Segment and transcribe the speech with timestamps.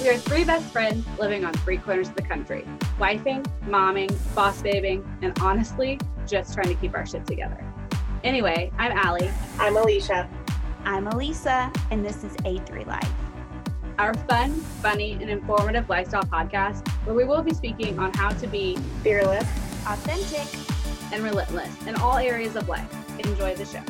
[0.00, 2.64] We are three best friends living on three corners of the country,
[3.00, 7.64] wifing, momming, boss babing, and honestly, just trying to keep our shit together.
[8.22, 9.28] Anyway, I'm Allie.
[9.58, 10.30] I'm Alicia.
[10.84, 13.12] I'm Elisa, and this is A3 Life.
[13.98, 14.52] Our fun,
[14.82, 19.42] funny, and informative lifestyle podcast where we will be speaking on how to be Fearless.
[19.86, 20.46] Authentic.
[21.12, 22.94] and relentless in all areas of life.
[23.18, 23.82] Enjoy the show.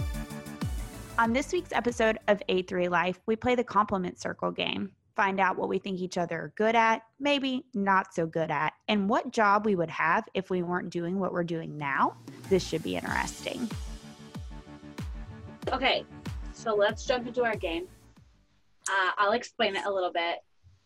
[1.18, 4.92] On this week's episode of A3 Life, we play the compliment circle game.
[5.18, 8.74] Find out what we think each other are good at, maybe not so good at,
[8.86, 12.14] and what job we would have if we weren't doing what we're doing now.
[12.48, 13.68] This should be interesting.
[15.72, 16.04] Okay,
[16.52, 17.88] so let's jump into our game.
[18.88, 20.36] Uh, I'll explain it a little bit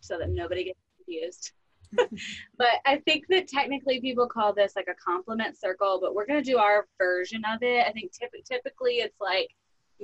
[0.01, 1.53] so that nobody gets confused.
[2.57, 6.43] but I think that technically people call this like a compliment circle, but we're going
[6.43, 7.87] to do our version of it.
[7.87, 9.49] I think typ- typically it's like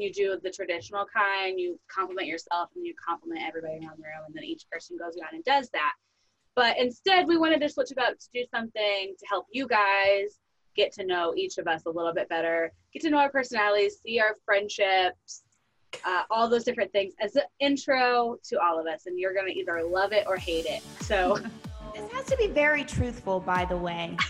[0.01, 4.25] you do the traditional kind, you compliment yourself and you compliment everybody around the room,
[4.27, 5.93] and then each person goes around and does that.
[6.55, 10.39] But instead, we wanted to switch about to do something to help you guys
[10.77, 14.01] get to know each of us a little bit better, get to know our personalities,
[14.05, 15.43] see our friendships,
[16.05, 19.07] uh, all those different things as an intro to all of us.
[19.07, 20.83] And you're going to either love it or hate it.
[21.01, 21.39] So,
[21.95, 24.17] This has to be very truthful, by the way.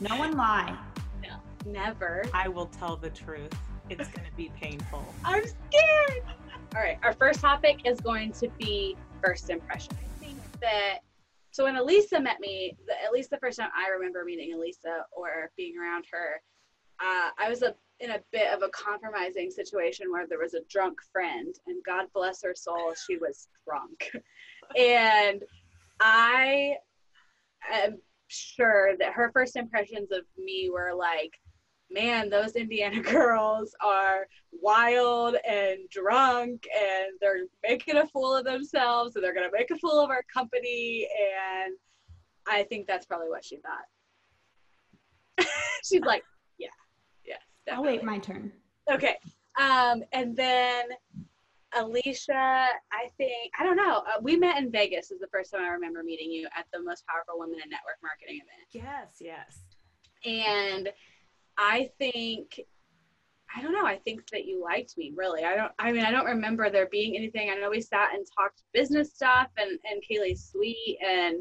[0.00, 0.74] No one lie.
[1.22, 2.24] No, never.
[2.32, 3.52] I will tell the truth.
[3.90, 5.04] It's going to be painful.
[5.24, 6.22] I'm scared.
[6.74, 9.92] All right, our first topic is going to be first impression.
[9.92, 10.98] I think that
[11.50, 15.04] so when Elisa met me, the, at least the first time I remember meeting Elisa
[15.12, 16.40] or being around her,
[17.00, 20.64] uh, I was a, in a bit of a compromising situation where there was a
[20.68, 24.10] drunk friend, and God bless her soul, she was drunk,
[24.76, 25.44] and
[26.00, 26.74] I
[27.72, 31.34] am sure that her first impressions of me were like
[31.90, 39.16] man, those Indiana girls are wild and drunk and they're making a fool of themselves
[39.16, 41.08] and they're going to make a fool of our company.
[41.64, 41.74] And
[42.46, 45.46] I think that's probably what she thought.
[45.84, 46.22] She's like,
[46.58, 46.68] yeah,
[47.24, 47.40] yes.
[47.70, 48.52] Oh, wait, my turn.
[48.90, 49.16] Okay.
[49.60, 50.86] Um, and then
[51.76, 53.98] Alicia, I think, I don't know.
[53.98, 56.82] Uh, we met in Vegas is the first time I remember meeting you at the
[56.82, 59.60] most powerful women in network marketing event Yes, yes.
[60.24, 60.90] and
[61.58, 62.60] I think
[63.56, 63.86] I don't know.
[63.86, 65.44] I think that you liked me really.
[65.44, 65.72] I don't.
[65.78, 67.50] I mean, I don't remember there being anything.
[67.50, 71.40] I know we sat and talked business stuff, and and Kaylee's sweet, and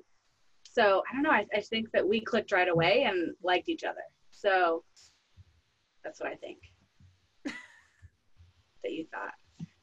[0.63, 1.31] so I don't know.
[1.31, 4.03] I, I think that we clicked right away and liked each other.
[4.29, 4.83] So
[6.03, 6.59] that's what I think
[7.45, 9.33] that you thought.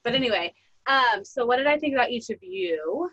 [0.05, 0.55] But anyway,
[0.87, 3.11] um, so what did I think about each of you?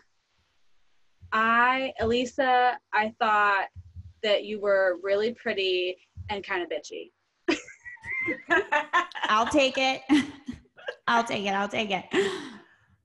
[1.32, 3.66] I, Elisa, I thought
[4.22, 5.96] that you were really pretty
[6.30, 7.10] and kind of bitchy.
[9.24, 10.02] I'll take it.
[11.08, 11.54] I'll take it.
[11.54, 12.04] I'll take it.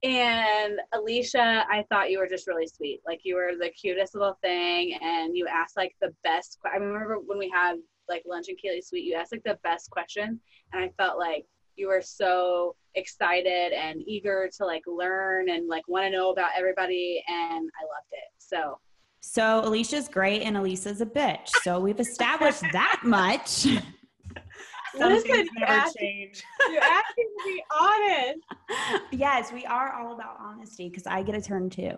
[0.03, 2.99] And Alicia, I thought you were just really sweet.
[3.05, 6.59] Like you were the cutest little thing, and you asked like the best.
[6.61, 7.77] que- I remember when we had
[8.09, 10.41] like lunch in Keely Sweet, you asked like the best question,
[10.73, 11.45] and I felt like
[11.77, 16.51] you were so excited and eager to like learn and like want to know about
[16.57, 18.29] everybody, and I loved it.
[18.39, 18.79] So
[19.25, 21.47] So Alicia's great and Elisa's a bitch.
[21.63, 23.47] So we've established that much.
[23.47, 23.79] Some
[24.99, 26.43] Listen, things you never asked- change.
[26.69, 29.05] you asked me to be honest.
[29.11, 31.93] yes, we are all about honesty because I get a turn too.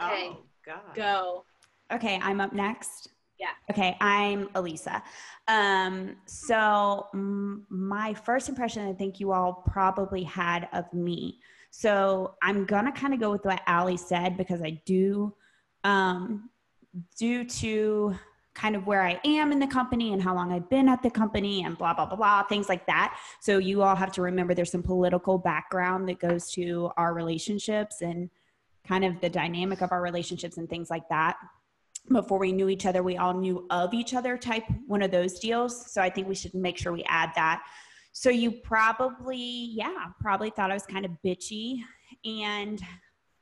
[0.00, 0.94] Okay, Oh, God.
[0.94, 1.44] Go.
[1.92, 3.08] Okay, I'm up next.
[3.38, 3.48] Yeah.
[3.70, 5.02] Okay, I'm Elisa.
[5.48, 11.40] Um, so m- my first impression, I think you all probably had of me.
[11.72, 15.34] So I'm gonna kind of go with what Allie said because I do,
[15.84, 16.50] um,
[17.18, 18.14] due to
[18.54, 21.10] kind of where I am in the company and how long I've been at the
[21.10, 23.18] company and blah blah blah blah things like that.
[23.40, 28.00] So you all have to remember there's some political background that goes to our relationships
[28.00, 28.30] and
[28.86, 31.36] kind of the dynamic of our relationships and things like that
[32.10, 35.38] before we knew each other, we all knew of each other type one of those
[35.38, 35.90] deals.
[35.90, 37.62] So I think we should make sure we add that.
[38.12, 41.78] So you probably, yeah, probably thought I was kind of bitchy.
[42.24, 42.80] And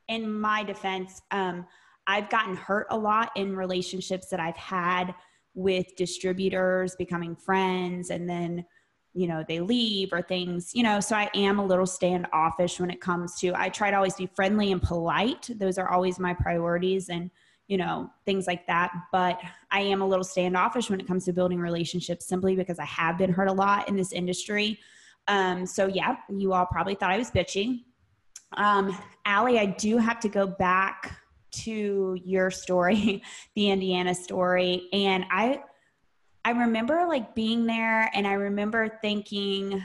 [0.07, 1.65] in my defense, um,
[2.07, 5.13] I've gotten hurt a lot in relationships that I've had
[5.55, 8.65] with distributors becoming friends and then
[9.13, 12.89] you know they leave or things you know so i am a little standoffish when
[12.89, 15.47] it comes to i try to always be friendly and polite.
[15.59, 17.29] Those are always my priorities and
[17.67, 18.91] you know things like that.
[19.11, 19.39] But
[19.71, 23.19] i am a little standoffish when it comes to building relationships simply because i have
[23.19, 24.79] been hurt a lot in this industry.
[25.27, 27.83] Um, so yeah you all probably thought i was bitchy
[28.57, 31.22] um, Allie, I do have to go back
[31.53, 33.23] to your story,
[33.55, 35.61] the Indiana story, and I
[36.45, 39.81] I remember like being there and I remember thinking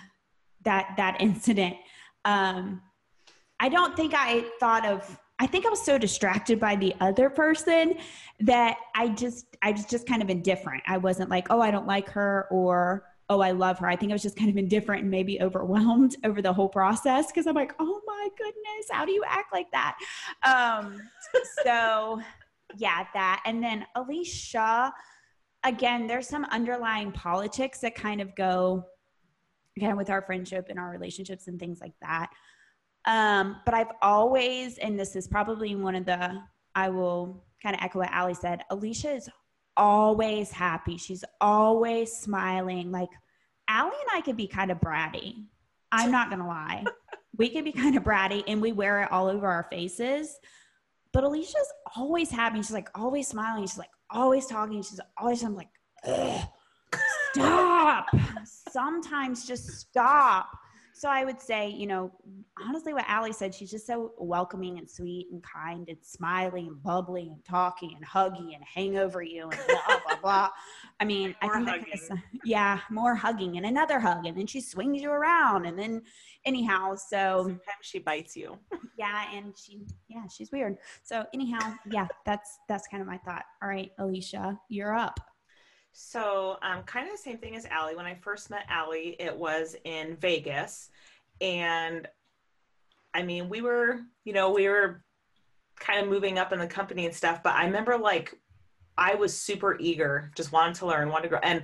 [0.64, 1.76] that that incident
[2.24, 2.82] um
[3.60, 7.30] I don't think I thought of I think I was so distracted by the other
[7.30, 7.94] person
[8.40, 10.82] that I just I was just kind of indifferent.
[10.86, 13.86] I wasn't like, oh, I don't like her or oh, I love her.
[13.86, 17.26] I think I was just kind of indifferent and maybe overwhelmed over the whole process
[17.26, 19.96] because I'm like, oh my goodness, how do you act like that?
[20.46, 21.00] Um,
[21.64, 22.20] so
[22.76, 23.42] yeah, that.
[23.44, 24.92] And then Alicia,
[25.64, 28.84] again, there's some underlying politics that kind of go
[29.76, 32.30] again with our friendship and our relationships and things like that.
[33.06, 36.42] Um, but I've always, and this is probably one of the,
[36.74, 38.62] I will kind of echo what Allie said.
[38.70, 39.28] Alicia is
[39.78, 40.98] always happy.
[40.98, 42.90] She's always smiling.
[42.90, 43.08] Like
[43.68, 45.44] Allie and I could be kind of bratty.
[45.90, 46.84] I'm not gonna lie.
[47.38, 50.38] we can be kind of bratty and we wear it all over our faces.
[51.12, 52.58] But Alicia's always happy.
[52.58, 53.62] She's like always smiling.
[53.62, 54.82] She's like always talking.
[54.82, 55.70] She's always I'm like,
[57.32, 58.06] stop.
[58.70, 60.50] Sometimes just stop.
[60.98, 62.10] So I would say, you know,
[62.60, 66.82] honestly, what Allie said, she's just so welcoming and sweet and kind and smiling and
[66.82, 70.48] bubbly and talking and huggy and hang over you and blah blah blah.
[70.98, 74.36] I mean, More I think that kind of, yeah, more hugging and another hug, and
[74.36, 76.02] then she swings you around, and then
[76.44, 78.58] anyhow, so Sometimes she bites you.
[78.98, 80.78] yeah, and she yeah, she's weird.
[81.04, 83.44] So anyhow, yeah, that's that's kind of my thought.
[83.62, 85.20] All right, Alicia, you're up.
[85.92, 87.96] So, um, kind of the same thing as Allie.
[87.96, 90.90] When I first met Allie, it was in Vegas.
[91.40, 92.06] And
[93.14, 95.02] I mean, we were, you know, we were
[95.78, 97.42] kind of moving up in the company and stuff.
[97.42, 98.34] But I remember like
[98.96, 101.40] I was super eager, just wanted to learn, wanted to grow.
[101.42, 101.62] And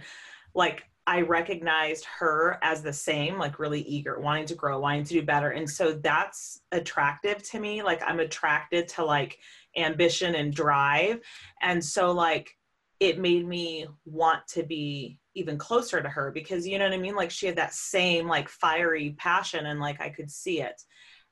[0.55, 5.15] like I recognized her as the same, like really eager, wanting to grow, wanting to
[5.15, 5.51] do better.
[5.51, 7.83] And so that's attractive to me.
[7.83, 9.39] Like I'm attracted to like
[9.77, 11.21] ambition and drive.
[11.61, 12.57] And so like
[13.01, 16.99] it made me want to be even closer to her because you know what I
[16.99, 17.17] mean?
[17.17, 20.81] Like she had that same like fiery passion and like I could see it.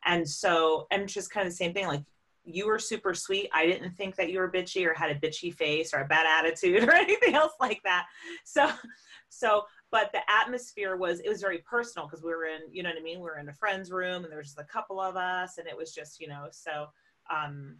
[0.04, 2.02] And so, and just kind of the same thing, like
[2.44, 3.48] you were super sweet.
[3.52, 6.26] I didn't think that you were bitchy or had a bitchy face or a bad
[6.26, 8.06] attitude or anything else like that.
[8.44, 8.68] So,
[9.28, 9.62] so,
[9.92, 12.98] but the atmosphere was, it was very personal because we were in, you know what
[12.98, 13.18] I mean?
[13.18, 15.68] We were in a friend's room and there was just a couple of us and
[15.68, 16.86] it was just, you know, so,
[17.30, 17.76] um,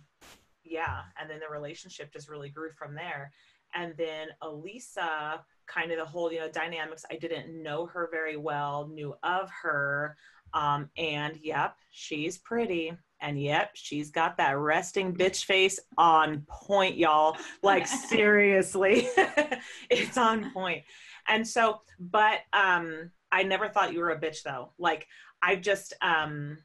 [0.65, 1.01] yeah.
[1.21, 3.33] And then the relationship just really grew from there
[3.75, 7.05] and then Elisa, kind of the whole you know dynamics.
[7.11, 10.17] I didn't know her very well, knew of her,
[10.55, 16.97] um, and yep, she's pretty, and yep, she's got that resting bitch face on point,
[16.97, 17.37] y'all.
[17.63, 19.09] Like seriously,
[19.91, 20.85] it's on point.
[21.29, 24.73] And so, but um, I never thought you were a bitch though.
[24.79, 25.07] Like
[25.43, 26.59] I've just um,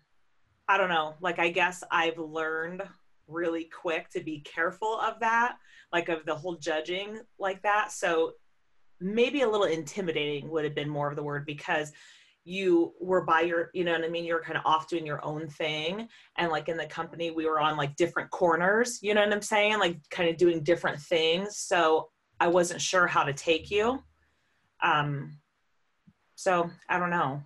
[0.67, 1.15] I don't know.
[1.21, 2.83] Like I guess I've learned
[3.27, 5.57] really quick to be careful of that
[5.91, 7.91] like of the whole judging like that.
[7.91, 8.33] So
[8.99, 11.91] maybe a little intimidating would have been more of the word because
[12.43, 14.25] you were by your you know what i mean?
[14.25, 16.07] You're kind of off doing your own thing.
[16.37, 19.41] And like in the company we were on like different corners you know what i'm
[19.41, 19.79] saying?
[19.79, 21.57] Like kind of doing different things.
[21.57, 22.09] So
[22.39, 24.01] i wasn't sure how to take you.
[24.81, 25.37] Um
[26.35, 27.41] so i don't know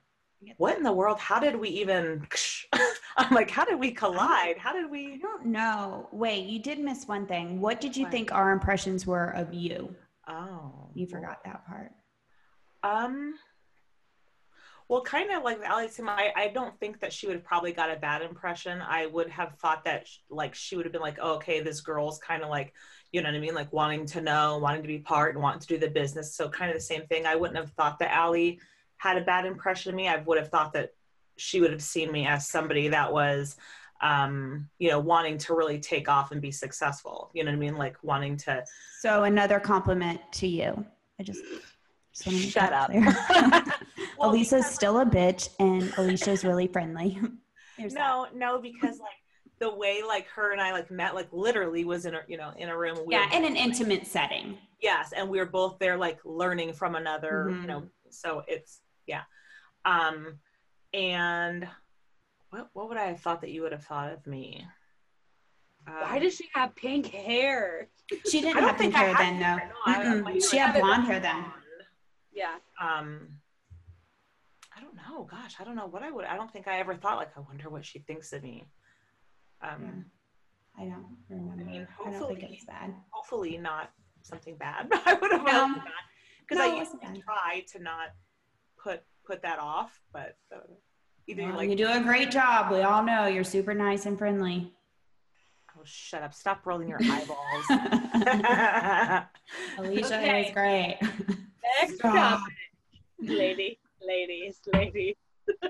[0.57, 2.25] what in the world how did we even
[3.17, 5.13] i'm like how did we collide how did we?
[5.13, 6.07] I don't know.
[6.11, 7.59] Wait, you did miss one thing.
[7.61, 8.11] What did you What?
[8.11, 9.95] think our impressions were of you?
[10.27, 11.91] oh You forgot that part.
[12.83, 13.35] Um,
[14.89, 17.89] well, kind of like Alex, I, I don't think that she would have probably got
[17.91, 18.81] a bad impression.
[18.81, 21.79] I would have thought that sh- like she would have been like, oh, okay, this
[21.79, 22.73] girl's kind of like,
[23.13, 25.61] you know what I mean, like wanting to know, wanting to be part, and wanting
[25.61, 26.35] to do the business.
[26.35, 27.25] So kind of the same thing.
[27.25, 28.59] I wouldn't have thought that Allie
[29.01, 30.07] had a bad impression of me.
[30.07, 30.91] I would have thought that
[31.35, 33.55] she would have seen me as somebody that was,
[33.99, 37.31] um, you know, wanting to really take off and be successful.
[37.33, 38.63] You know what I mean, like wanting to
[38.99, 40.85] So another compliment to you.
[41.19, 41.41] I just,
[42.15, 42.91] just shut up.
[44.19, 47.19] Well, Elisa's still a bitch, and Alicia's really friendly.
[47.79, 47.99] There's that.
[47.99, 49.17] no no because like
[49.59, 52.51] the way like her and i like met like literally was in a you know
[52.57, 54.57] in a room we Yeah, in an intimate setting.
[54.79, 57.61] yes and we were both there like learning from another Mhm.
[57.61, 59.23] you know so it's yeah
[59.85, 60.39] um
[60.93, 61.67] and
[62.49, 64.65] what what would i have thought that you would have thought of me
[65.85, 67.87] Why Um, does she have pink hair?
[68.29, 69.57] She didn't have pink hair then, though.
[69.91, 71.43] no, like, She had blonde hair then.
[72.33, 72.55] Yeah.
[72.81, 73.29] um
[74.75, 76.95] i don't know gosh i don't know what i would i don't think i ever
[76.95, 78.65] thought like i wonder what she thinks of me
[79.61, 80.05] um
[80.79, 81.65] I don't remember.
[81.65, 82.93] mean, I don't think hopefully- it bad.
[83.09, 83.91] hopefully not
[84.23, 84.87] something bad.
[84.89, 85.67] But I would have No.
[85.67, 85.87] hoped
[86.39, 87.21] because No, I used to bad.
[87.21, 88.07] try to not
[88.83, 90.59] put put that off, but uh,
[91.27, 92.71] either Well, like you do a great job.
[92.71, 94.73] We all know you're super nice and friendly.
[95.77, 97.65] oh shut up, stop rolling your eyeballs.
[99.77, 100.47] Alicia Okay.
[100.47, 100.97] is great.
[101.81, 102.39] Next Stop.
[102.39, 102.53] topic.
[103.21, 105.15] Lady, ladies, lady.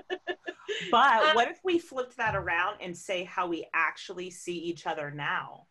[0.90, 4.86] but Uh, what if we flipped that around and say how we actually see each
[4.86, 5.66] other now?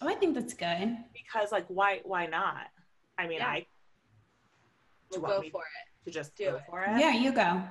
[0.00, 0.96] Oh, I think that's good.
[1.12, 2.66] Because like why why not?
[3.18, 3.48] I mean, Yeah.
[3.48, 3.66] I
[5.10, 5.87] We'll go me for it.
[6.04, 6.62] To just Do go it.
[6.68, 6.98] for it.
[6.98, 7.62] Yeah, you go.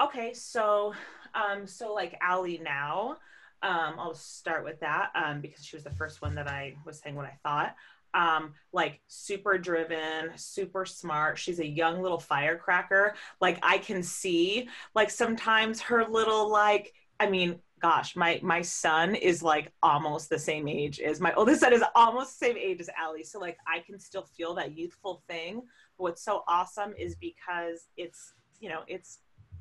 [0.00, 0.94] Okay, so
[1.34, 3.18] um so like Allie now,
[3.62, 7.00] um I'll start with that um because she was the first one that I was
[7.00, 7.74] saying what I thought.
[8.14, 11.38] Um like super driven, super smart.
[11.38, 13.14] She's a young little firecracker.
[13.40, 19.14] Like I can see like sometimes her little like I mean gosh, my my son
[19.16, 22.80] is like almost the same age as my oldest son is almost the same age
[22.80, 23.24] as Allie.
[23.24, 25.62] So like I can still feel that youthful thing.
[25.96, 29.18] But what's so awesome is because it's you know it's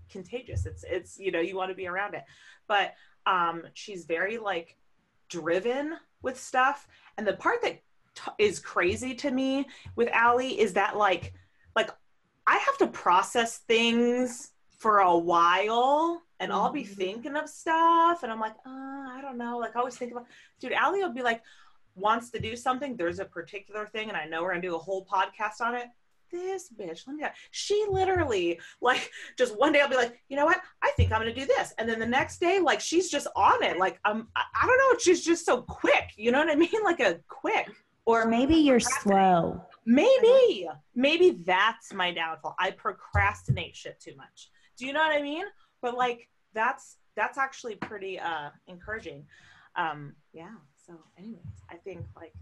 [0.10, 0.66] contagious.
[0.66, 2.24] It's it's you know you want to be around it.
[2.68, 2.94] But
[3.26, 4.78] um she's very like
[5.30, 6.88] driven with stuff.
[7.18, 7.82] And the part that
[8.16, 11.34] t- is crazy to me with Allie is that like
[11.76, 11.90] like
[12.48, 16.96] I have to process things for a while and I'll be Mhm.
[16.96, 18.70] thinking of stuff and I'm like, uh,
[19.16, 19.60] I don't know.
[19.60, 20.26] Like I always think about
[20.60, 21.42] dude, Allie will be like
[21.96, 22.96] wants to do something.
[22.96, 25.88] There's a particular thing and I know we're gonna do a whole podcast on it.
[26.32, 30.46] This bitch, let me she literally like just one day I'll be like, you know
[30.46, 30.62] what?
[30.82, 31.74] I think I'm gonna do this.
[31.78, 33.78] And then the next day, like she's just on it.
[33.78, 36.12] Like um I, I don't know, she's just so quick.
[36.16, 36.70] You know what I mean?
[36.84, 37.70] Like a quick.
[38.06, 39.62] Or maybe you're slow.
[39.86, 42.56] Maybe, maybe that's my downfall.
[42.60, 44.50] I procrastinate shit too much.
[44.78, 45.46] Do you know what I mean?
[45.82, 49.26] But like that's that's actually pretty uh encouraging.
[49.76, 50.56] Um yeah.
[50.88, 52.34] So anyways, I think like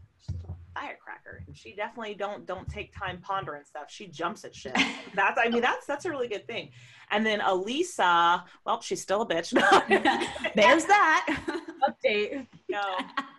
[0.73, 3.85] firecracker and she definitely don't don't take time pondering stuff.
[3.89, 4.77] She jumps at shit.
[5.15, 6.71] That's I mean that's that's a really good thing.
[7.11, 9.51] And then Elisa, well, she's still a bitch.
[10.55, 11.39] There's that.
[11.87, 12.47] Update.
[12.69, 12.81] no,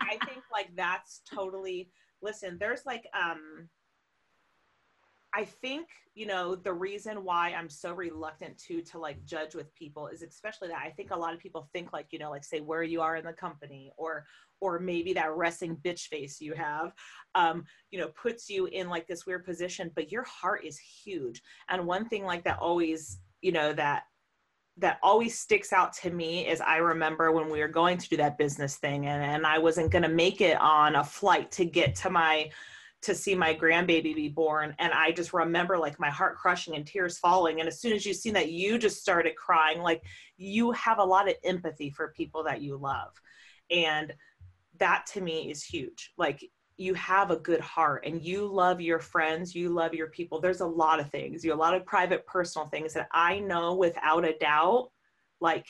[0.01, 1.91] I think like that's totally
[2.23, 3.69] listen, there's like um
[5.33, 9.75] I think, you know, the reason why I'm so reluctant to to like judge with
[9.75, 12.45] people is especially that I think a lot of people think like, you know, like
[12.45, 14.25] say where you are in the company or
[14.61, 16.93] or maybe that resting bitch face you have
[17.35, 21.43] um, you know, puts you in like this weird position, but your heart is huge.
[21.69, 24.05] And one thing like that always, you know, that
[24.77, 28.17] that always sticks out to me is I remember when we were going to do
[28.17, 31.67] that business thing and, and I wasn't going to make it on a flight to
[31.67, 32.51] get to my
[33.03, 36.87] to see my grandbaby be born and I just remember like my heart crushing and
[36.87, 40.03] tears falling and as soon as you seen that you just started crying like
[40.37, 43.13] you have a lot of empathy for people that you love
[43.71, 44.13] and
[44.79, 46.43] that to me is huge like
[46.81, 50.41] you have a good heart and you love your friends, you love your people.
[50.41, 53.75] There's a lot of things, you a lot of private, personal things that I know
[53.75, 54.91] without a doubt,
[55.43, 55.67] like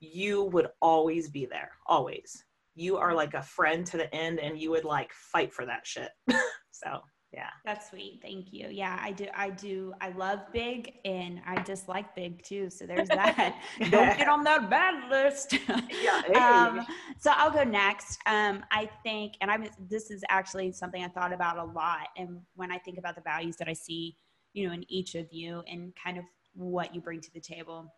[0.00, 2.42] you would always be there, always.
[2.80, 5.86] You are like a friend to the end and you would like fight for that
[5.86, 6.10] shit.
[6.70, 7.50] so, yeah.
[7.64, 8.20] That's sweet.
[8.22, 8.68] Thank you.
[8.70, 9.26] Yeah, I do.
[9.34, 9.92] I do.
[10.00, 12.70] I love big and I dislike big too.
[12.70, 13.60] So there's that.
[13.90, 15.58] Don't get on that bad list.
[16.02, 16.34] Yeah, hey.
[16.34, 16.86] um,
[17.18, 18.18] so I'll go next.
[18.26, 22.08] Um, I think, and I'm, this is actually something I thought about a lot.
[22.16, 24.16] And when I think about the values that I see,
[24.54, 27.92] you know, in each of you and kind of what you bring to the table.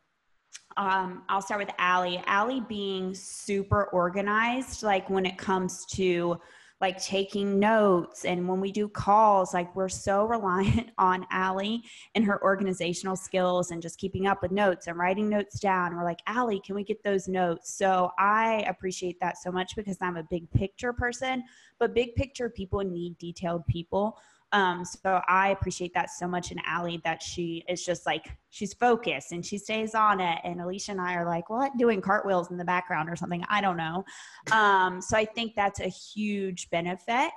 [0.77, 2.23] Um, I'll start with Allie.
[2.27, 6.41] Allie being super organized, like when it comes to
[6.83, 11.83] like taking notes and when we do calls, like we're so reliant on Allie
[12.17, 15.95] and her organizational skills and just keeping up with notes and writing notes down.
[15.95, 17.73] We're like, Allie, can we get those notes?
[17.73, 21.45] So I appreciate that so much because I'm a big picture person,
[21.79, 24.19] but big picture people need detailed people.
[24.53, 28.75] Um, so I appreciate that so much in Allie that she is just like she's
[28.75, 30.39] focused and she stays on it.
[30.45, 33.43] And Alicia and I are like, what, doing cartwheels in the background or something?
[33.49, 34.05] I don't know.
[34.53, 37.31] Um, so I think that's a huge benefit.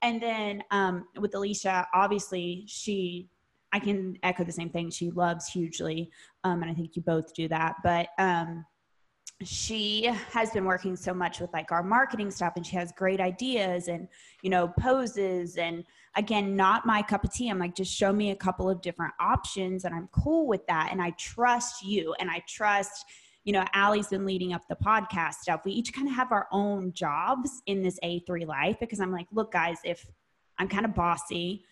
[0.00, 3.28] And then um, with Alicia, obviously she,
[3.72, 4.90] I can echo the same thing.
[4.90, 6.10] She loves hugely,
[6.44, 7.76] um, and I think you both do that.
[7.84, 8.66] But um,
[9.44, 13.20] she has been working so much with like our marketing stuff and she has great
[13.20, 14.08] ideas and
[14.42, 15.84] you know poses and
[16.16, 19.12] again not my cup of tea i'm like just show me a couple of different
[19.20, 23.04] options and i'm cool with that and i trust you and i trust
[23.44, 26.46] you know allie's been leading up the podcast stuff we each kind of have our
[26.52, 30.06] own jobs in this a3 life because i'm like look guys if
[30.58, 31.64] i'm kind of bossy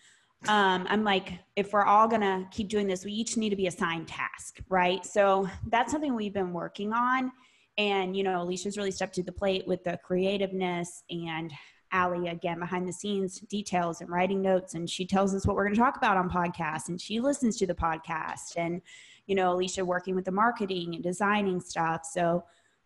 [0.47, 3.67] um, I'm like, if we're all gonna keep doing this, we each need to be
[3.67, 5.05] assigned task, right?
[5.05, 7.31] So that's something we've been working on.
[7.77, 11.51] And, you know, Alicia's really stepped to the plate with the creativeness and
[11.91, 14.75] Allie, again, behind the scenes details and writing notes.
[14.75, 17.57] And she tells us what we're going to talk about on podcasts and she listens
[17.57, 18.55] to the podcast.
[18.57, 18.81] And,
[19.27, 22.01] you know, Alicia working with the marketing and designing stuff.
[22.05, 22.43] So,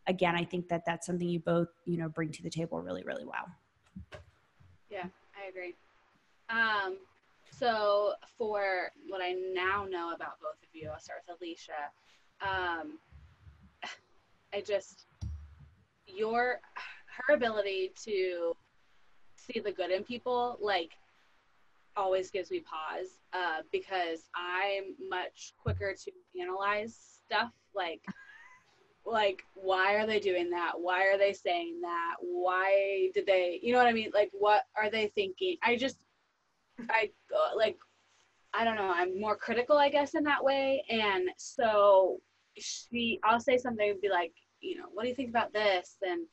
[0.07, 3.03] again, I think that that's something you both, you know, bring to the table really,
[3.03, 3.47] really well.
[4.89, 5.75] Yeah, I agree.
[6.49, 6.97] Um,
[7.51, 11.71] so for what I now know about both of you, I'll start with Alicia.
[12.41, 12.99] um,
[14.53, 15.05] I just
[16.07, 16.59] your
[17.07, 18.55] her ability to
[19.45, 20.91] see the good in people like
[21.97, 28.01] always gives me pause uh, because I'm much quicker to analyze stuff like
[29.05, 30.73] like why are they doing that?
[30.75, 32.15] Why are they saying that?
[32.19, 34.11] Why did they you know what i mean?
[34.13, 35.57] Like what are they thinking?
[35.63, 35.97] I just
[36.89, 37.77] i uh, like
[38.53, 40.83] i don't know i'm more critical i guess in that way.
[40.89, 42.19] And so
[42.57, 45.97] she i'll say something and be like you know what do you think about this?
[46.01, 46.25] And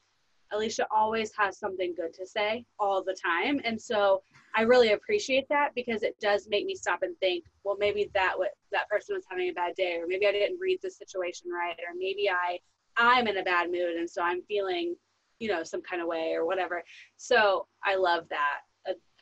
[0.52, 4.22] alicia always has something good to say all the time and so
[4.54, 8.34] i really appreciate that because it does make me stop and think well maybe that
[8.36, 11.50] what that person was having a bad day or maybe i didn't read the situation
[11.50, 12.58] right or maybe i
[12.96, 14.94] i'm in a bad mood and so i'm feeling
[15.38, 16.82] you know some kind of way or whatever
[17.16, 18.60] so i love that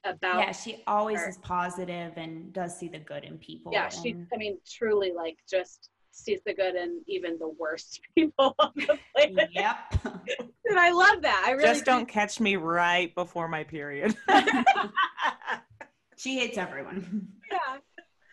[0.04, 1.28] about yeah she always her.
[1.28, 5.36] is positive and does see the good in people yeah she i mean truly like
[5.48, 9.50] just sees the good in even the worst people on the planet.
[9.52, 9.76] Yep.
[10.64, 11.44] and I love that.
[11.46, 12.12] I really just don't do.
[12.12, 14.16] catch me right before my period.
[16.16, 17.28] she hates everyone.
[17.50, 17.78] Yeah.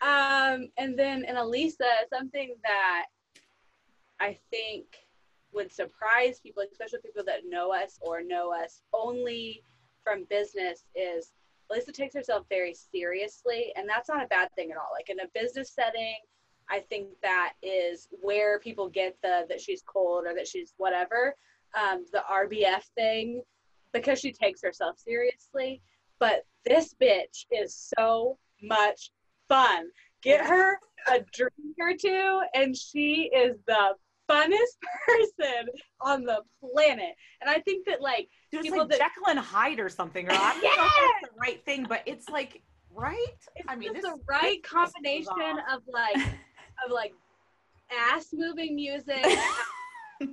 [0.00, 3.06] Um, and then in Elisa, something that
[4.20, 4.84] I think
[5.52, 9.62] would surprise people, especially people that know us or know us only
[10.04, 11.32] from business, is
[11.70, 14.88] Elisa takes herself very seriously, and that's not a bad thing at all.
[14.94, 16.16] Like in a business setting,
[16.70, 21.34] I think that is where people get the that she's cold or that she's whatever,
[21.78, 23.42] um, the RBF thing,
[23.92, 25.82] because she takes herself seriously.
[26.20, 29.10] But this bitch is so much
[29.48, 29.86] fun.
[30.22, 33.94] Get her a drink or two, and she is the
[34.28, 35.68] funnest person
[36.00, 37.14] on the planet.
[37.40, 40.32] And I think that like There's people like that, Jekyll and Hyde or something, or
[40.32, 40.76] I don't yes!
[40.76, 40.90] know if
[41.22, 42.62] that's the right thing, but it's like
[42.94, 43.16] right.
[43.56, 46.16] It's I mean, this, the right combination of like
[46.84, 47.12] of like
[47.90, 49.24] ass moving music.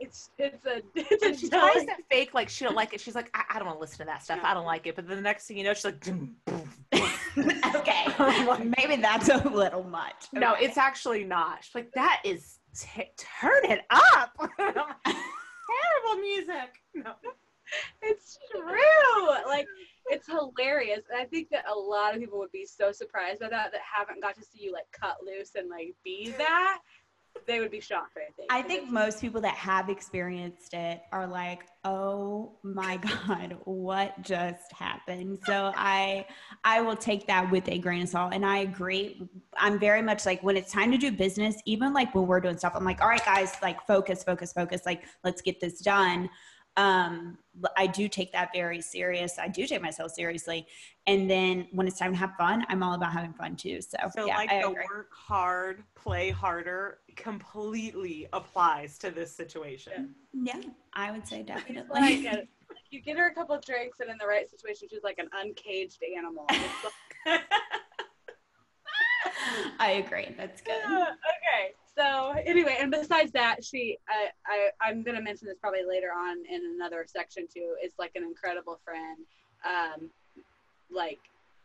[0.00, 3.00] it's it's a it's a she tries to fake like she don't like it.
[3.00, 4.40] She's like, I, I don't want to listen to that stuff.
[4.42, 4.96] I don't like it.
[4.96, 6.08] But then the next thing you know, she's like,
[7.76, 8.06] okay,
[8.78, 10.26] maybe that's a little much.
[10.34, 10.40] Okay.
[10.40, 11.64] No, it's actually not.
[11.64, 14.32] She's like, that is t- turn it up.
[14.58, 16.80] Terrible music.
[16.94, 17.12] No.
[18.02, 19.28] It's true.
[19.46, 19.66] Like
[20.10, 21.00] it's hilarious.
[21.10, 23.80] And I think that a lot of people would be so surprised by that that
[23.80, 26.80] haven't got to see you like cut loose and like be that.
[27.46, 28.48] They would be shocked, I think.
[28.50, 32.96] I think most people that have experienced it are like, "Oh my
[33.26, 36.26] god, what just happened?" So I
[36.64, 39.22] I will take that with a grain of salt and I agree.
[39.56, 42.58] I'm very much like when it's time to do business, even like when we're doing
[42.58, 44.82] stuff, I'm like, "All right, guys, like focus, focus, focus.
[44.84, 46.28] Like let's get this done."
[46.76, 47.38] Um,
[47.76, 49.38] I do take that very serious.
[49.38, 50.66] I do take myself seriously.
[51.06, 53.80] And then when it's time to have fun, I'm all about having fun too.
[53.80, 54.84] So, so yeah, like I the agree.
[54.88, 60.14] work hard, play harder completely applies to this situation.
[60.32, 60.60] Yeah,
[60.94, 62.00] I would say definitely.
[62.00, 62.46] Like a,
[62.90, 65.28] you get her a couple of drinks and in the right situation, she's like an
[65.32, 66.46] uncaged animal.
[69.78, 70.34] I agree.
[70.36, 70.82] That's good.
[70.86, 75.84] Uh, okay so anyway, and besides that, she I, I I'm gonna mention this probably
[75.86, 77.74] later on in another section too.
[77.84, 79.18] Is like an incredible friend.
[79.64, 80.10] Um,
[80.90, 81.18] like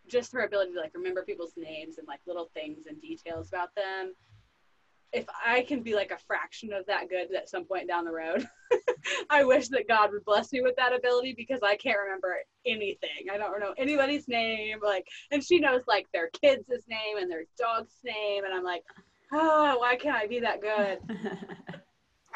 [0.08, 3.74] just her ability to like remember people's names and like little things and details about
[3.76, 4.14] them.
[5.14, 8.12] If I can be like a fraction of that good at some point down the
[8.12, 8.48] road,
[9.30, 13.30] I wish that God would bless me with that ability because I can't remember anything.
[13.32, 14.80] I don't know anybody's name.
[14.84, 18.84] Like, and she knows like their kids' name and their dog's name, and I'm like,
[19.36, 21.00] oh, why can't I be that good?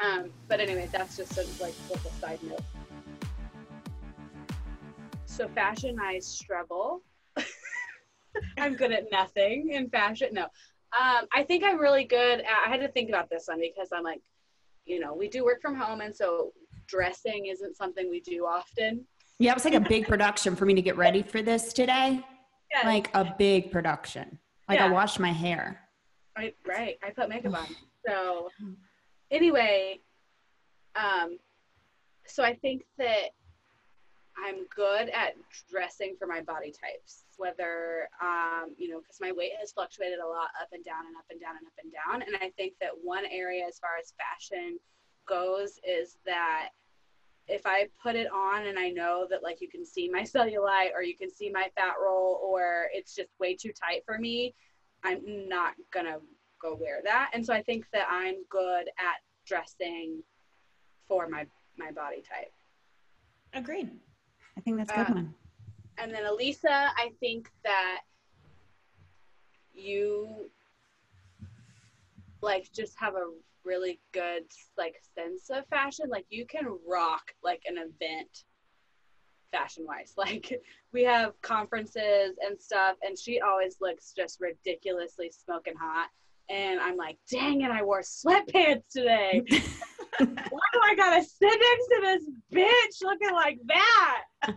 [0.04, 2.62] um, but anyway, that's just of like a side note.
[5.26, 7.02] So fashion, I struggle.
[8.58, 10.30] I'm good at nothing in fashion.
[10.34, 12.42] No, um, I think I'm really good.
[12.42, 14.22] At, I had to think about this one because I'm like,
[14.86, 16.52] you know, we do work from home, and so
[16.88, 19.06] dressing isn't something we do often.
[19.38, 22.24] Yeah, it was like a big production for me to get ready for this today.
[22.72, 22.86] Yes.
[22.86, 24.38] Like a big production.
[24.68, 24.86] Like yeah.
[24.86, 25.89] I washed my hair.
[26.40, 26.98] Right, right.
[27.04, 27.68] I put makeup on.
[28.08, 28.50] So
[29.30, 30.00] anyway,
[30.96, 31.38] um,
[32.26, 33.36] so I think that
[34.38, 35.36] I'm good at
[35.70, 40.26] dressing for my body types, whether, um, you know, because my weight has fluctuated a
[40.26, 42.22] lot up and down and up and down and up and down.
[42.26, 44.80] And I think that one area as far as fashion
[45.28, 46.70] goes is that
[47.48, 50.94] if I put it on and I know that like you can see my cellulite
[50.96, 54.56] or you can see my fat roll or it's just way too tight for me,
[55.04, 56.20] I'm not gonna
[56.62, 57.32] go wear that.
[57.34, 60.22] And so I think that I'm good at dressing
[61.08, 61.46] for my
[61.78, 62.52] my body type.
[63.54, 63.90] Agreed.
[64.58, 65.34] I think that's a good uh, one.
[65.98, 68.02] And then Elisa, I think that
[69.74, 70.50] you
[72.42, 73.32] like just have a
[73.66, 74.44] really good
[74.78, 76.10] like sense of fashion.
[76.10, 78.44] Like you can rock like an event
[79.52, 80.14] fashion wise.
[80.18, 86.10] Like we have conferences and stuff, and she always looks just ridiculously smoking hot.
[86.50, 89.44] And I'm like, dang it, I wore sweatpants today.
[90.18, 94.24] Why do I gotta sit next to this bitch looking like that?
[94.48, 94.56] and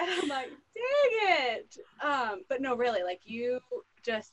[0.00, 1.76] I'm like, dang it.
[2.02, 3.60] Um, but no, really, like you
[4.04, 4.32] just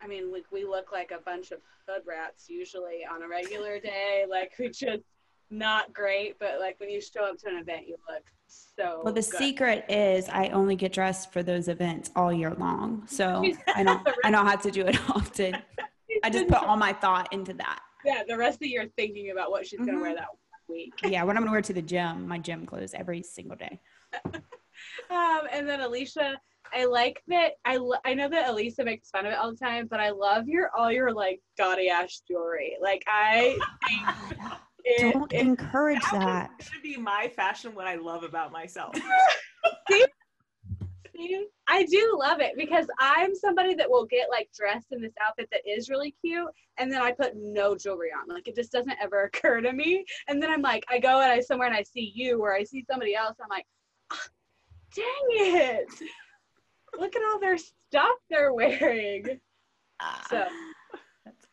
[0.00, 3.80] I mean, like we look like a bunch of hood rats usually on a regular
[3.80, 4.24] day.
[4.28, 5.02] Like we just
[5.50, 9.00] not great, but like when you show up to an event, you look so.
[9.04, 9.24] Well, the good.
[9.38, 14.06] secret is I only get dressed for those events all year long, so I don't
[14.24, 15.56] I don't have to do it often.
[16.24, 17.80] I just put all my thought into that.
[18.04, 20.00] Yeah, the rest of the year thinking about what she's gonna Mhm.
[20.00, 20.28] wear that
[20.68, 20.94] week.
[21.04, 23.80] Yeah, what I'm gonna wear to the gym, my gym clothes every single day.
[25.08, 26.38] Um, and then Alicia,
[26.74, 27.52] I like that.
[27.64, 30.10] I lo- I know that Elisa makes fun of it all the time, but I
[30.10, 32.76] love your all your like gaudy ass jewelry.
[32.80, 33.56] Like I
[33.88, 34.38] think
[34.86, 36.50] it, Don't it- encourage That that.
[36.58, 37.74] was gonna be my fashion.
[37.74, 38.94] What I love about myself.
[41.16, 45.14] See, I do love it because I'm somebody that will get like dressed in this
[45.26, 48.28] outfit that is really cute, and then I put no jewelry on.
[48.32, 50.04] Like it just doesn't ever occur to me.
[50.28, 52.64] And then I'm like, I go and I somewhere and I see you or I
[52.64, 53.36] see somebody else.
[53.42, 53.66] I'm like,
[54.12, 54.26] "Ah,
[54.94, 55.88] dang it!
[56.98, 59.24] Look at all their stuff they're wearing.
[60.28, 60.52] So That's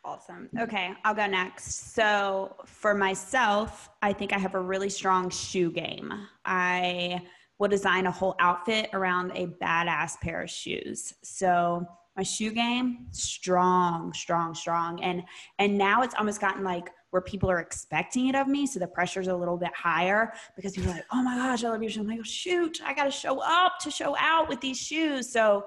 [0.04, 0.48] awesome.
[0.58, 1.94] Okay, I'll go next.
[1.94, 6.12] So, for myself, I think I have a really strong shoe game.
[6.44, 7.22] I
[7.58, 11.14] will design a whole outfit around a badass pair of shoes.
[11.22, 11.86] So,
[12.16, 15.02] my shoe game strong, strong, strong.
[15.02, 15.24] And
[15.58, 18.86] and now it's almost gotten like where people are expecting it of me, so the
[18.86, 21.90] pressure's a little bit higher because people are like, "Oh my gosh, I love your
[21.90, 24.78] shoes." I'm like, oh, "Shoot, I got to show up to show out with these
[24.78, 25.64] shoes." So,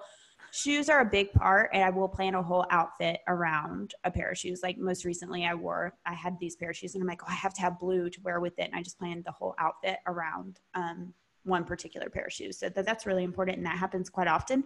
[0.58, 4.32] shoes are a big part and i will plan a whole outfit around a pair
[4.32, 4.62] of shoes.
[4.64, 7.30] Like most recently i wore i had these pair of shoes and i'm like oh
[7.30, 9.56] i have to have blue to wear with it and i just planned the whole
[9.60, 12.58] outfit around um, one particular pair of shoes.
[12.58, 14.66] So that, that's really important and that happens quite often.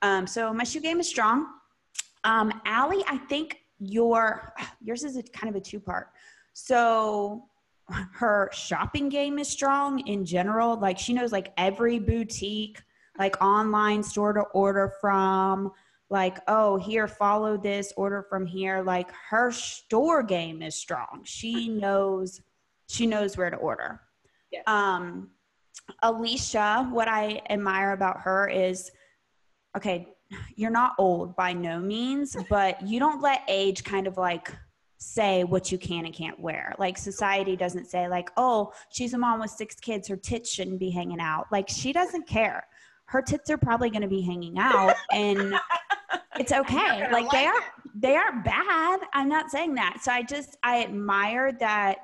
[0.00, 1.46] Um, so my shoe game is strong.
[2.24, 6.10] Um, Allie, i think your yours is a kind of a two part
[6.52, 7.48] so
[8.12, 10.78] her shopping game is strong in general.
[10.78, 12.80] Like she knows like every boutique
[13.18, 15.70] like online store to order from
[16.10, 21.68] like oh here follow this order from here like her store game is strong she
[21.68, 22.40] knows
[22.88, 24.00] she knows where to order
[24.50, 24.64] Yes.
[24.66, 25.30] um
[26.02, 28.90] alicia what i admire about her is
[29.76, 30.06] okay
[30.56, 34.52] you're not old by no means but you don't let age kind of like
[35.02, 36.74] say what you can and can't wear.
[36.78, 40.78] Like society doesn't say like, "Oh, she's a mom with six kids, her tits shouldn't
[40.78, 42.64] be hanging out." Like she doesn't care.
[43.06, 45.54] Her tits are probably going to be hanging out and
[46.38, 47.00] it's okay.
[47.00, 47.62] gonna Like they like are
[47.94, 49.00] they aren't bad.
[49.12, 49.98] I'm not saying that.
[50.02, 51.98] So I just I admire that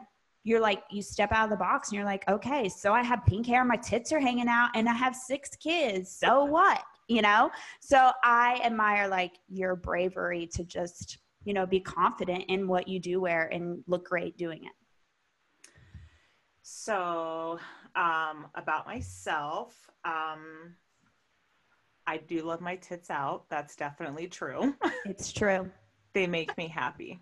[0.44, 3.24] you're like you step out of the box and you're like, "Okay, so I have
[3.26, 6.10] pink hair, my tits are hanging out and I have six kids.
[6.10, 7.50] So what?" You know?
[7.80, 13.00] So I admire like your bravery to just you know be confident in what you
[13.00, 14.72] do wear and look great doing it
[16.62, 17.58] So,
[17.96, 20.74] um, about myself, um,
[22.08, 23.44] I do love my tits out.
[23.50, 24.74] That's definitely true.
[25.04, 25.70] it's true
[26.14, 27.20] they make me happy.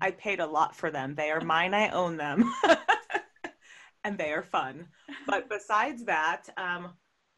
[0.00, 1.14] I paid a lot for them.
[1.14, 1.74] They are mine.
[1.74, 2.50] I own them.
[4.04, 4.86] and they are fun.
[5.26, 6.94] But besides that, um,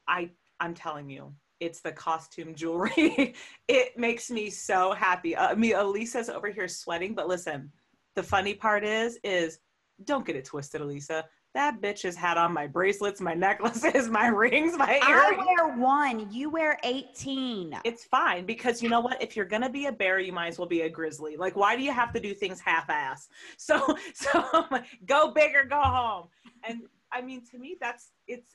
[0.06, 3.34] I I'm telling you, it's the costume jewelry.
[3.68, 5.34] it makes me so happy.
[5.34, 7.72] Uh, I mean, Elisa's over here sweating, but listen,
[8.14, 9.58] the funny part is, is
[10.04, 11.24] don't get it twisted, Elisa.
[11.54, 15.38] That bitch has had on my bracelets, my necklaces, my rings, my earrings.
[15.38, 19.22] i wear one you wear 18 It's fine because you know what?
[19.22, 21.36] If you're gonna be a bear, you might as well be a grizzly.
[21.36, 23.28] Like, why do you have to do things half-ass?
[23.56, 24.66] So, so
[25.06, 26.26] go big or go home.
[26.68, 28.50] And I mean, to me, that's it's.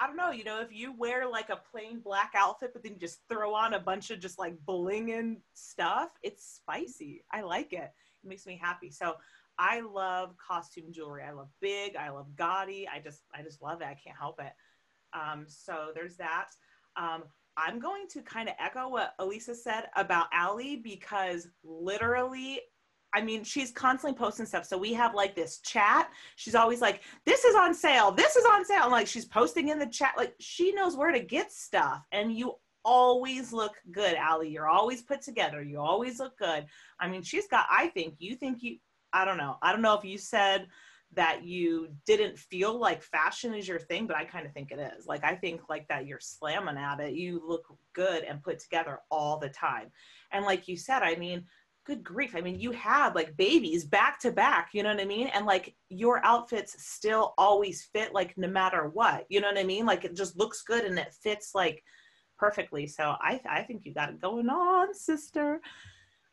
[0.00, 0.32] I don't know.
[0.32, 3.54] You know, if you wear like a plain black outfit, but then you just throw
[3.54, 7.24] on a bunch of just like bling and stuff, it's spicy.
[7.32, 7.92] I like it.
[8.24, 8.90] It makes me happy.
[8.90, 9.14] So.
[9.58, 11.22] I love costume jewelry.
[11.22, 11.96] I love big.
[11.96, 12.88] I love gaudy.
[12.88, 13.86] I just, I just love it.
[13.86, 14.52] I can't help it.
[15.12, 16.48] Um, so there's that.
[16.96, 17.24] Um,
[17.56, 22.60] I'm going to kind of echo what Elisa said about Allie because literally,
[23.14, 24.64] I mean, she's constantly posting stuff.
[24.64, 26.10] So we have like this chat.
[26.36, 28.10] She's always like, this is on sale.
[28.10, 28.84] This is on sale.
[28.84, 30.14] And like, she's posting in the chat.
[30.16, 32.06] Like, she knows where to get stuff.
[32.10, 34.48] And you always look good, Allie.
[34.48, 35.62] You're always put together.
[35.62, 36.64] You always look good.
[37.00, 38.78] I mean, she's got, I think, you think you,
[39.12, 39.56] I don't know.
[39.62, 40.68] I don't know if you said
[41.14, 44.78] that you didn't feel like fashion is your thing, but I kind of think it
[44.78, 45.06] is.
[45.06, 47.14] Like I think like that you're slamming at it.
[47.14, 49.90] You look good and put together all the time.
[50.32, 51.44] And like you said, I mean,
[51.84, 52.34] good grief.
[52.34, 55.26] I mean, you had like babies back to back, you know what I mean?
[55.28, 59.64] And like your outfits still always fit, like no matter what, you know what I
[59.64, 59.84] mean?
[59.84, 61.82] Like it just looks good and it fits like
[62.38, 62.86] perfectly.
[62.86, 65.60] So I, I think you got it going on, sister.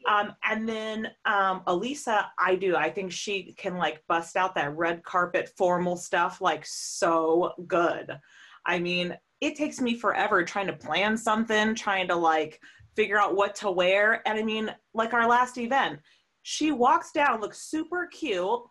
[0.08, 2.76] Um, and then um, Elisa, I do.
[2.76, 8.18] I think she can like bust out that red carpet formal stuff like so good.
[8.66, 12.60] I mean, it takes me forever trying to plan something, trying to like
[12.96, 14.22] figure out what to wear.
[14.28, 16.00] And I mean, like our last event,
[16.44, 18.62] she walks down, looks super cute,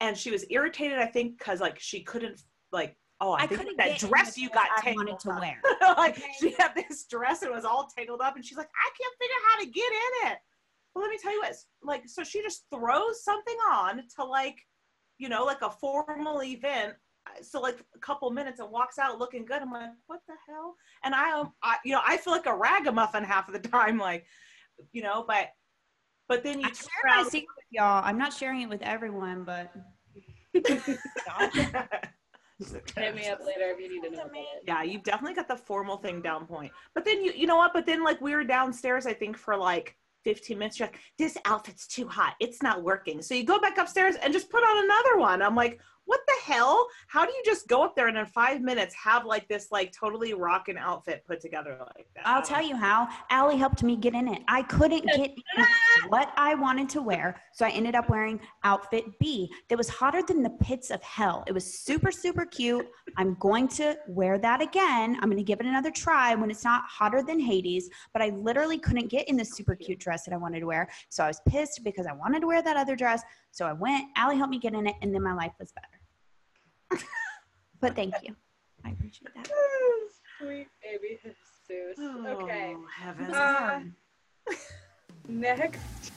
[0.00, 2.40] and she was irritated, I think, because like she couldn't
[2.72, 5.40] like oh, I, I think that dress you got I wanted to up.
[5.40, 5.60] wear.
[5.96, 6.24] like okay.
[6.40, 9.14] she had this dress and it was all tangled up, and she's like, I can't
[9.20, 10.38] figure out how to get in it.
[10.94, 14.56] Well, let me tell you what, like, so she just throws something on to like,
[15.18, 16.94] you know, like a formal event.
[17.42, 19.62] So like a couple minutes and walks out looking good.
[19.62, 20.74] I'm like, what the hell?
[21.04, 23.98] And I, um, I, you know, I feel like a ragamuffin half of the time,
[23.98, 24.24] like,
[24.92, 25.50] you know, but,
[26.28, 28.02] but then you I share my secret with y'all.
[28.04, 29.72] I'm not sharing it with everyone, but.
[32.96, 34.28] Hit me up later if you need to know.
[34.66, 36.72] Yeah, you've definitely got the formal thing down point.
[36.94, 37.72] But then you, you know what?
[37.72, 40.78] But then like we were downstairs, I think for like 15 minutes.
[40.78, 42.34] You're like, this outfit's too hot.
[42.40, 43.22] It's not working.
[43.22, 45.42] So you go back upstairs and just put on another one.
[45.42, 46.88] I'm like, what the hell?
[47.06, 49.92] How do you just go up there and in five minutes have like this like
[49.92, 52.26] totally rocking outfit put together like that?
[52.26, 53.08] I'll tell you how.
[53.30, 54.42] Allie helped me get in it.
[54.48, 55.34] I couldn't get
[56.08, 59.50] what I wanted to wear, so I ended up wearing outfit B.
[59.68, 61.44] That was hotter than the pits of hell.
[61.46, 62.88] It was super super cute.
[63.16, 65.16] I'm going to wear that again.
[65.20, 67.88] I'm going to give it another try when it's not hotter than Hades.
[68.12, 70.88] But I literally couldn't get in the super cute dress that I wanted to wear,
[71.08, 73.22] so I was pissed because I wanted to wear that other dress.
[73.50, 74.08] So I went.
[74.16, 77.02] Allie helped me get in it, and then my life was better
[77.80, 78.34] but thank you.
[78.84, 79.48] I appreciate that.
[80.38, 81.18] Sweet baby
[81.70, 81.98] Jesus.
[81.98, 82.76] Oh, okay.
[82.96, 83.30] Heaven.
[83.32, 83.80] Uh,
[85.28, 86.12] next.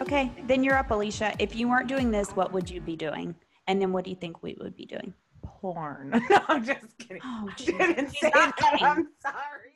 [0.00, 1.34] Okay, then you're up, Alicia.
[1.38, 3.34] If you weren't doing this, what would you be doing?
[3.66, 5.14] And then what do you think we would be doing?
[5.42, 6.10] Porn.
[6.30, 7.22] no, I'm just kidding.
[7.24, 8.52] Oh, I didn't say that.
[8.80, 9.71] I'm sorry.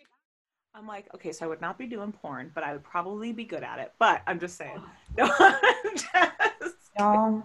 [0.76, 3.44] I'm like, okay, so I would not be doing porn, but I would probably be
[3.44, 3.92] good at it.
[3.98, 4.80] But I'm just saying.
[5.16, 7.42] No, I'm just no.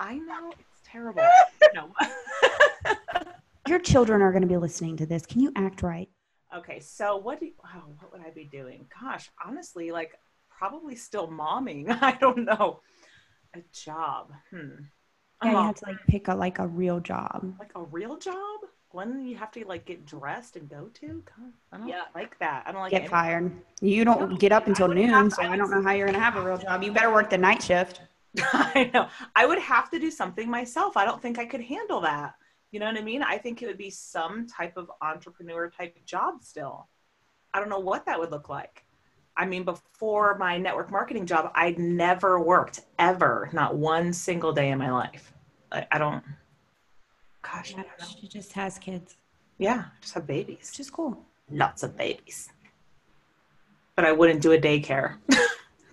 [0.00, 1.22] I know it's terrible.
[1.74, 1.92] no.
[3.68, 5.24] Your children are going to be listening to this.
[5.24, 6.08] Can you act right?
[6.56, 8.86] Okay, so what do you, oh, what would I be doing?
[9.00, 10.18] Gosh, honestly, like
[10.50, 11.86] probably still momming.
[12.02, 12.80] I don't know.
[13.54, 14.32] A job.
[14.50, 14.86] Hmm.
[15.44, 17.54] Yeah, you have to like pick a like a real job.
[17.60, 18.60] Like a real job?
[18.92, 21.06] One you have to like get dressed and go to?
[21.06, 22.02] God, I don't yeah.
[22.14, 22.64] like that.
[22.66, 23.50] I don't like get fired.
[23.80, 26.36] You don't no, get up until noon, so I don't know how you're gonna have
[26.36, 26.82] a real job.
[26.82, 28.02] You better work the night shift.
[28.52, 29.08] I know.
[29.34, 30.96] I would have to do something myself.
[30.96, 32.34] I don't think I could handle that.
[32.70, 33.22] You know what I mean?
[33.22, 36.88] I think it would be some type of entrepreneur type job still.
[37.52, 38.84] I don't know what that would look like.
[39.36, 44.70] I mean, before my network marketing job, I'd never worked ever, not one single day
[44.70, 45.32] in my life.
[45.70, 46.22] I, I don't,
[47.42, 48.16] gosh, yeah, I don't know.
[48.20, 49.16] She just has kids.
[49.58, 50.70] Yeah, just have babies.
[50.72, 51.24] Which is cool.
[51.50, 52.50] Lots of babies.
[53.94, 55.16] But I wouldn't do a daycare.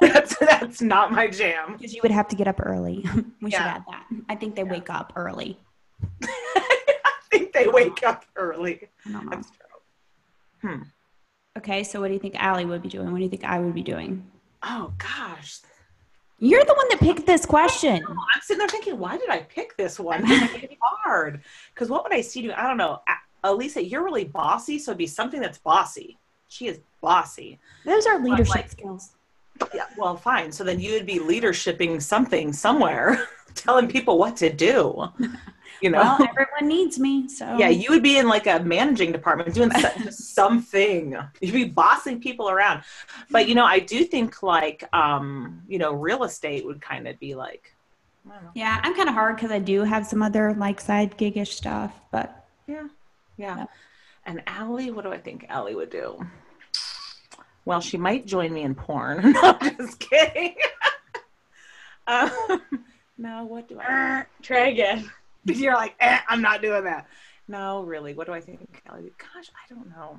[0.00, 1.72] that's that's not my jam.
[1.72, 3.04] Because you would have to get up early.
[3.40, 3.58] we yeah.
[3.58, 4.06] should add that.
[4.28, 4.72] I think they yeah.
[4.72, 5.58] wake up early.
[6.22, 8.88] I think they wake up early.
[9.06, 10.70] That's true.
[10.70, 10.82] Hmm.
[11.58, 13.10] Okay, so what do you think Allie would be doing?
[13.12, 14.26] What do you think I would be doing?
[14.62, 15.60] Oh gosh.
[16.38, 18.02] You're the one that picked this question.
[18.06, 20.22] I'm sitting there thinking, why did I pick this one?
[20.26, 21.42] it's hard.
[21.74, 22.54] Because what would I see doing?
[22.54, 23.00] I don't know.
[23.42, 26.18] Elisa, you're really bossy, so it'd be something that's bossy.
[26.48, 27.58] She is bossy.
[27.84, 29.16] Those are leadership like, skills
[29.74, 30.52] yeah, well, fine.
[30.52, 35.08] So then you'd be leadershiping something somewhere, telling people what to do.
[35.82, 37.28] You know, well, everyone needs me.
[37.28, 39.70] So yeah, you would be in like a managing department doing
[40.10, 41.14] something.
[41.42, 42.82] You'd be bossing people around.
[43.30, 47.20] But you know, I do think like um, you know, real estate would kind of
[47.20, 47.74] be like.
[48.54, 51.92] Yeah, I'm kind of hard because I do have some other like side gigish stuff,
[52.10, 52.88] but yeah,
[53.36, 53.56] yeah.
[53.58, 53.66] yeah.
[54.24, 56.26] And Allie, what do I think Allie would do?
[57.66, 59.32] well, she might join me in porn.
[59.32, 60.54] no, I'm just kidding.
[62.06, 62.30] um,
[63.18, 64.24] no, what do I?
[64.42, 65.10] Try again.
[65.44, 67.06] You're like, eh, I'm not doing that.
[67.48, 68.14] No, really.
[68.14, 68.82] What do I think?
[68.84, 70.18] Gosh, I don't know.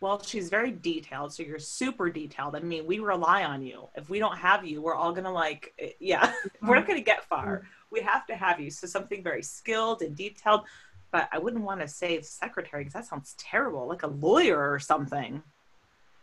[0.00, 2.54] Well, she's very detailed, so you're super detailed.
[2.54, 3.88] I mean, we rely on you.
[3.94, 7.24] If we don't have you, we're all gonna like, eh, yeah, we're not gonna get
[7.24, 7.62] far.
[7.90, 8.70] We have to have you.
[8.70, 10.62] So something very skilled and detailed.
[11.12, 14.78] But I wouldn't want to say secretary because that sounds terrible, like a lawyer or
[14.78, 15.42] something.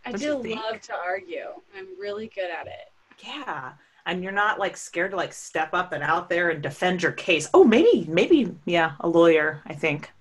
[0.06, 1.48] I do love to argue.
[1.76, 2.92] I'm really good at it.
[3.24, 3.74] Yeah.
[4.06, 7.14] And you're not like scared to like step up and out there and defend your
[7.14, 7.50] case.
[7.54, 10.12] Oh, maybe, maybe, yeah, a lawyer, I think.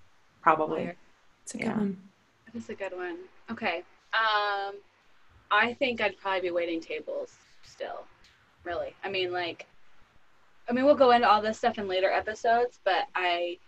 [0.41, 0.93] Probably.
[1.43, 1.65] It's a yeah.
[1.65, 1.97] good one.
[2.47, 3.19] That is a good one.
[3.51, 3.83] Okay.
[4.15, 4.77] Um,
[5.51, 8.05] I think I'd probably be waiting tables still.
[8.65, 8.95] Really.
[9.03, 9.67] I mean, like,
[10.69, 13.59] I mean, we'll go into all this stuff in later episodes, but I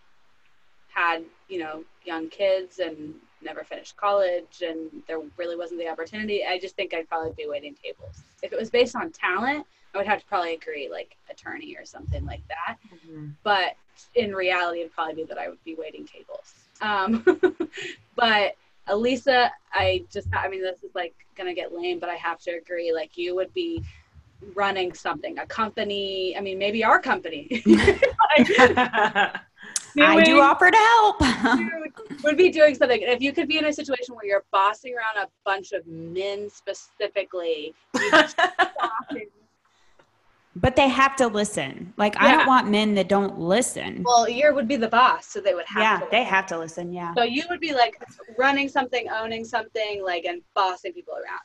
[0.87, 3.15] had, you know, young kids and
[3.45, 6.43] never finished college and there really wasn't the opportunity.
[6.45, 8.21] I just think I'd probably be waiting tables.
[8.41, 11.85] If it was based on talent, I would have to probably agree, like attorney or
[11.85, 12.77] something like that.
[12.93, 13.27] Mm-hmm.
[13.43, 13.75] But
[14.15, 16.53] in reality, it'd probably be that I would be waiting tables.
[16.81, 17.23] Um,
[18.15, 18.55] but
[18.89, 22.39] Alyssa, I just, I mean, this is like going to get lame, but I have
[22.41, 22.93] to agree.
[22.93, 23.83] Like, you would be
[24.53, 26.35] running something, a company.
[26.37, 27.63] I mean, maybe our company.
[30.01, 31.21] I do offer to help.
[32.23, 33.01] would be doing something.
[33.01, 36.49] If you could be in a situation where you're bossing around a bunch of men
[36.49, 37.73] specifically,
[40.55, 41.93] but they have to listen.
[41.97, 42.25] Like yeah.
[42.25, 44.03] I don't want men that don't listen.
[44.05, 45.81] Well, you would be the boss, so they would have.
[45.81, 46.91] Yeah, they have to listen.
[46.91, 47.13] Yeah.
[47.13, 48.01] So you would be like
[48.37, 51.41] running something, owning something, like and bossing people around.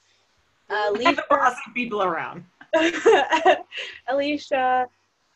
[0.70, 0.92] Uh,
[1.30, 2.44] bossing people around.
[4.08, 4.86] Alicia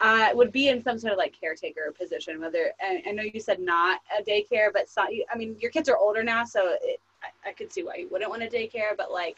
[0.01, 2.41] uh, would be in some sort of like caretaker position.
[2.41, 5.89] Whether I, I know you said not a daycare, but so, I mean your kids
[5.89, 8.97] are older now, so it, I, I could see why you wouldn't want a daycare.
[8.97, 9.37] But like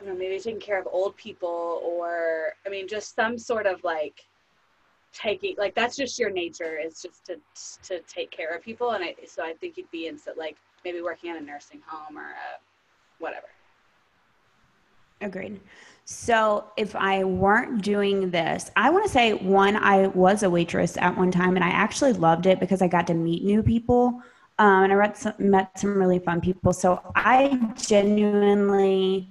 [0.00, 3.66] I don't know, maybe taking care of old people or I mean just some sort
[3.66, 4.24] of like
[5.12, 7.40] taking like that's just your nature is just to
[7.82, 10.56] to take care of people and I so I think you'd be in so like
[10.84, 12.60] maybe working in a nursing home or a
[13.18, 13.46] whatever.
[15.20, 15.60] Agreed.
[16.10, 20.96] So if I weren't doing this, I want to say one, I was a waitress
[20.96, 24.22] at one time and I actually loved it because I got to meet new people.
[24.58, 26.72] Um, and I some, met some really fun people.
[26.72, 29.28] So I genuinely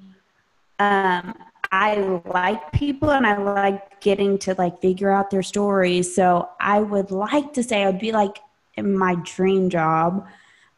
[0.77, 1.33] um,
[1.71, 6.13] I like people and I like getting to like figure out their stories.
[6.13, 8.37] So I would like to say I'd be like
[8.75, 10.27] in my dream job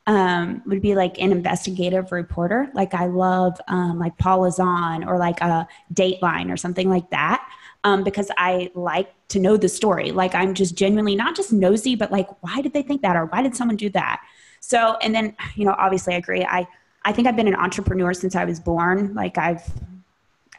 [0.10, 2.68] um, would be like an investigative reporter.
[2.74, 7.48] Like I love um, like Paula Zahn or like a Dateline or something like that.
[7.84, 10.12] Um, because I like to know the story.
[10.12, 13.28] Like I'm just genuinely not just nosy, but like why did they think that or
[13.28, 14.22] why did someone do that?
[14.62, 16.44] So and then you know obviously I agree.
[16.44, 16.68] I
[17.06, 19.14] I think I've been an entrepreneur since I was born.
[19.14, 19.64] Like I've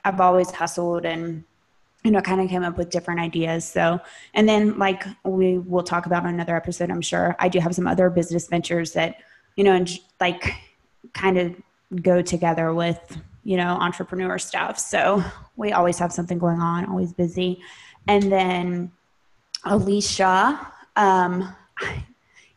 [0.05, 1.43] I've always hustled and
[2.05, 4.01] you know kind of came up with different ideas so
[4.33, 7.75] and then like we will talk about in another episode i'm sure i do have
[7.75, 9.17] some other business ventures that
[9.57, 10.55] you know and like
[11.13, 11.55] kind of
[12.03, 14.79] go together with you know entrepreneur stuff.
[14.79, 15.23] So
[15.57, 17.63] we always have something going on always busy.
[18.09, 18.93] And then
[19.65, 21.55] alicia um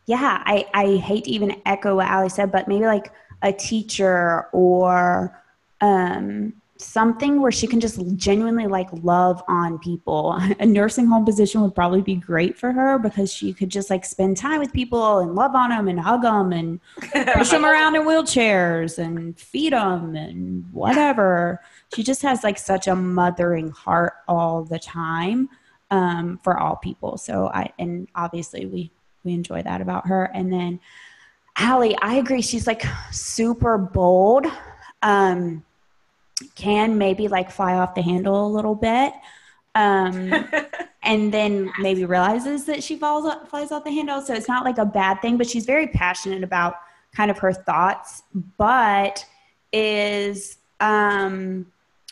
[0.06, 4.48] yeah i i hate to even echo what Allie said but maybe like a teacher
[4.52, 5.42] or
[5.80, 10.38] um something where she can just genuinely like love on people.
[10.58, 14.04] A nursing home position would probably be great for her because she could just like
[14.04, 16.80] spend time with people and love on them and hug them and
[17.34, 21.60] push them around in wheelchairs and feed them and whatever.
[21.94, 25.48] She just has like such a mothering heart all the time
[25.90, 27.16] um, for all people.
[27.18, 28.90] So I and obviously we
[29.22, 30.24] we enjoy that about her.
[30.34, 30.80] And then
[31.56, 32.42] Allie, I agree.
[32.42, 32.82] She's like
[33.12, 34.46] super bold.
[35.02, 35.64] Um,
[36.54, 39.12] can maybe like fly off the handle a little bit.
[39.74, 40.32] Um,
[41.02, 44.20] and then maybe realizes that she falls flies off the handle.
[44.22, 46.76] So it's not like a bad thing, but she's very passionate about
[47.14, 48.22] kind of her thoughts,
[48.56, 49.24] but
[49.72, 51.66] is um,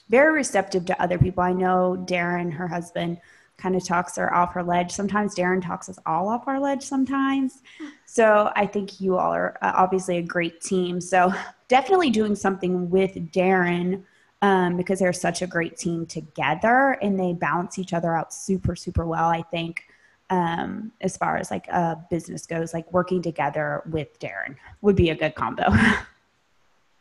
[0.08, 1.42] very receptive to other people.
[1.42, 3.18] I know Darren, her husband,
[3.56, 4.90] kind of talks her off her ledge.
[4.90, 7.62] Sometimes Darren talks us all off our ledge sometimes.
[8.06, 11.00] So I think you all are uh, obviously a great team.
[11.00, 11.32] So
[11.68, 14.02] definitely doing something with Darren
[14.42, 18.76] um, because they're such a great team together and they balance each other out super,
[18.76, 19.28] super well.
[19.28, 19.84] I think
[20.30, 25.10] um, as far as like a business goes, like working together with Darren would be
[25.10, 25.64] a good combo.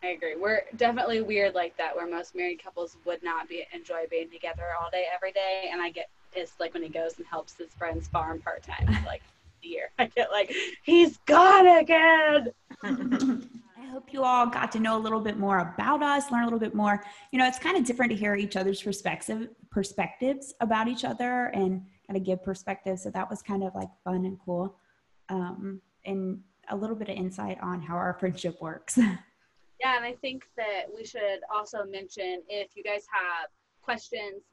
[0.04, 0.36] I agree.
[0.36, 4.64] We're definitely weird like that, where most married couples would not be enjoy being together
[4.80, 5.70] all day, every day.
[5.72, 8.88] And I get pissed like when he goes and helps his friends farm part time,
[9.06, 9.22] like
[9.64, 9.92] a year.
[10.00, 12.52] I get like, he's gone again.
[13.92, 16.60] hope you all got to know a little bit more about us, learn a little
[16.60, 17.04] bit more.
[17.32, 21.46] You know, it's kind of different to hear each other's perspective perspectives about each other
[21.48, 23.00] and kind of give perspective.
[23.00, 24.78] So that was kind of like fun and cool.
[25.30, 26.40] Um, and
[26.70, 28.98] a little bit of insight on how our friendship works.
[28.98, 33.50] Yeah, and I think that we should also mention if you guys have
[33.82, 34.44] questions,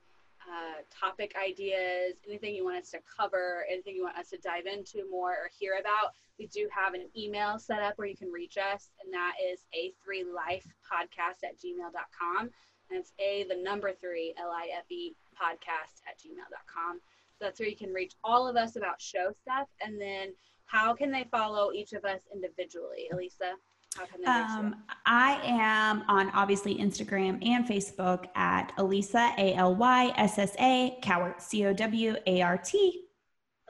[0.49, 4.67] uh, topic ideas, anything you want us to cover, anything you want us to dive
[4.67, 8.31] into more or hear about, we do have an email set up where you can
[8.31, 12.51] reach us, and that is a3lifepodcast at gmail.com.
[12.91, 17.01] And it's a, the number three, L I F E podcast at gmail.com.
[17.39, 19.69] So that's where you can reach all of us about show stuff.
[19.85, 20.33] And then
[20.65, 23.55] how can they follow each of us individually, Alyssa?
[23.99, 24.57] How can they reach you?
[24.69, 24.77] Um,
[25.07, 30.99] I am on obviously Instagram and Facebook at Alyssa A L Y S S A
[31.03, 33.05] Cowart C O W A R T.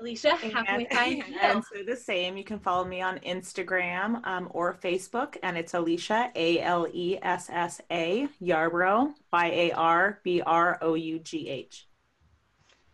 [0.01, 1.39] Alicia, how can we And- find you?
[1.43, 5.75] and so the same, you can follow me on Instagram um, or Facebook, and it's
[5.75, 11.19] Alicia A L E S S A Yarbrough Y A R B R O U
[11.19, 11.89] G H.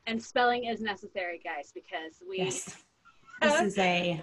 [0.07, 2.82] And spelling is necessary, guys, because we Yes.
[3.43, 4.22] This is a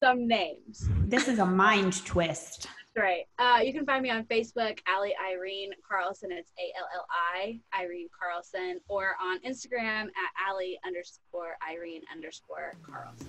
[0.00, 0.88] some names.
[1.04, 2.68] this is a mind twist.
[2.94, 3.24] That's right.
[3.38, 6.32] Uh, you can find me on Facebook, Allie Irene Carlson.
[6.32, 12.74] It's A L L I Irene Carlson, or on Instagram at Allie underscore Irene underscore
[12.82, 13.28] Carlson.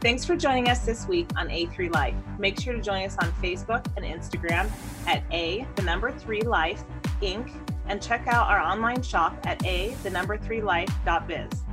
[0.00, 2.14] Thanks for joining us this week on A3 Life.
[2.38, 4.70] Make sure to join us on Facebook and Instagram
[5.08, 6.84] at A, the number three life,
[7.20, 7.50] Inc.,
[7.88, 11.67] and check out our online shop at A, the number three life.biz.